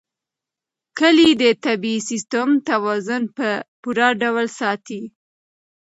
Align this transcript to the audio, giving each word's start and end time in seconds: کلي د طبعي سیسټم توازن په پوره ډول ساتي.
کلي 0.99 1.29
د 1.41 1.43
طبعي 1.63 1.97
سیسټم 2.09 2.49
توازن 2.69 3.23
په 3.37 3.47
پوره 3.81 4.07
ډول 4.21 4.47
ساتي. 4.59 5.01